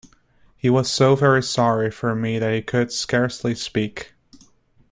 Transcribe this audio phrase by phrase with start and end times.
[0.57, 4.15] He was so very sorry for me that he could scarcely speak.